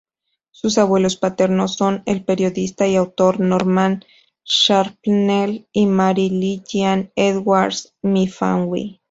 [0.49, 4.03] Sus abuelos paternos son el periodista y autor Norman
[4.43, 8.99] Shrapnel y Mary Lillian Edwards-Myfanwy.